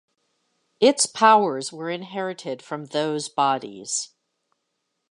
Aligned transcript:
Its 0.79 1.05
powers 1.05 1.71
were 1.71 1.91
inherited 1.91 2.59
from 2.63 2.85
those 2.85 3.29
bodies. 3.29 4.15